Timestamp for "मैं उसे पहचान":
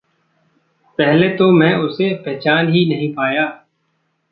1.51-2.73